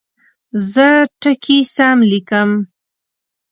[0.73, 0.87] زه
[1.21, 2.49] ټکي سم لیکم.